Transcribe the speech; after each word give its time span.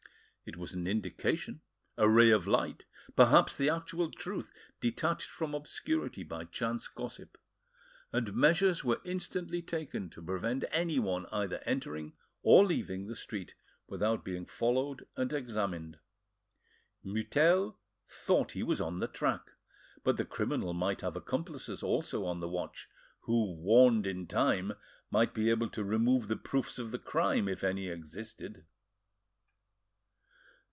It 0.43 0.57
was 0.57 0.73
an 0.73 0.85
indication, 0.85 1.61
a 1.95 2.09
ray 2.09 2.29
of 2.29 2.45
light, 2.45 2.83
perhaps 3.15 3.55
the 3.55 3.69
actual 3.69 4.11
truth, 4.11 4.51
detached 4.81 5.29
from 5.29 5.53
obscurity 5.55 6.23
by 6.23 6.43
chance 6.43 6.89
gossip; 6.89 7.37
and 8.11 8.33
measures 8.35 8.83
were 8.83 8.99
instantly 9.05 9.61
taken 9.61 10.09
to 10.09 10.21
prevent 10.21 10.65
anyone 10.69 11.25
either 11.31 11.59
entering 11.59 12.17
or 12.41 12.65
leaving 12.65 13.07
the 13.07 13.15
street 13.15 13.55
without 13.87 14.25
being 14.25 14.45
followed 14.45 15.07
and 15.15 15.31
examined. 15.31 15.99
Mutel 17.01 17.77
thought 18.09 18.51
he 18.51 18.61
was 18.63 18.81
on 18.81 18.99
the 18.99 19.07
track, 19.07 19.51
but 20.03 20.17
the 20.17 20.25
criminal 20.25 20.73
might 20.73 20.99
have 20.99 21.15
accomplices 21.15 21.81
also 21.81 22.25
on 22.25 22.41
the 22.41 22.49
watch, 22.49 22.89
who, 23.21 23.53
warned 23.53 24.05
in 24.05 24.27
time, 24.27 24.73
might 25.11 25.33
be 25.33 25.49
able 25.49 25.69
to 25.69 25.83
remove 25.85 26.27
the 26.27 26.35
proofs 26.35 26.77
of 26.77 26.91
the 26.91 26.99
crime, 26.99 27.47
if 27.47 27.63
any 27.63 27.87
existed. 27.87 28.65